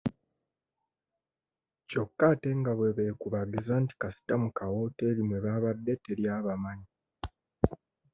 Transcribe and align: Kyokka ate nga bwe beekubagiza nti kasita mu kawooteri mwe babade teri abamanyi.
Kyokka 1.87 2.23
ate 2.33 2.49
nga 2.59 2.71
bwe 2.77 2.95
beekubagiza 2.97 3.73
nti 3.83 3.93
kasita 4.01 4.33
mu 4.43 4.49
kawooteri 4.57 5.21
mwe 5.27 5.37
babade 5.45 5.93
teri 6.03 6.23
abamanyi. 6.37 6.87